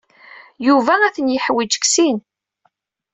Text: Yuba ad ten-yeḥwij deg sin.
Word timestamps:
Yuba 0.67 0.93
ad 1.07 1.13
ten-yeḥwij 1.15 1.67
deg 1.71 1.83
sin. 1.93 2.17